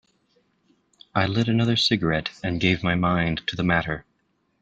[1.13, 4.03] I lit another cigarette and gave my mind to the matter.